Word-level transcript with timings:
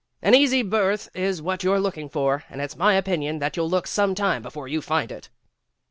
"An 0.23 0.33
easy 0.33 0.63
berth 0.63 1.09
is 1.13 1.43
what 1.43 1.63
your 1.63 1.75
're 1.75 1.79
looking 1.79 2.09
for, 2.09 2.43
and 2.49 2.59
it's 2.59 2.75
my 2.75 2.95
opinion 2.95 3.37
that 3.37 3.55
you'll 3.55 3.69
look 3.69 3.85
some 3.85 4.15
time 4.15 4.41
before 4.41 4.67
you 4.67 4.81
find 4.81 5.11
it." 5.11 5.29